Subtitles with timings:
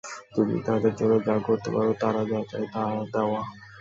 [0.35, 3.41] তুমি তাদের জন্য যা করতে পারো, তারা যা চায় তা দেওয়া।